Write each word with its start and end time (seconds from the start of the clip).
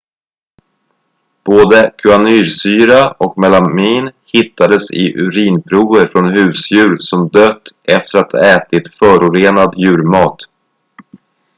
både 1.43 1.91
cyanursyra 1.99 3.11
och 3.11 3.37
melamin 3.37 4.11
hittades 4.33 4.91
i 4.91 5.13
urinprover 5.13 6.07
från 6.07 6.29
husdjur 6.29 6.97
som 6.99 7.29
dött 7.29 7.61
efter 7.83 8.19
att 8.19 8.31
ha 8.31 8.39
ätit 8.39 8.95
förorenad 8.95 9.73
djurmat 9.77 10.37